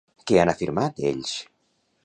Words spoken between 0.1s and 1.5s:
Què han afirmat ells?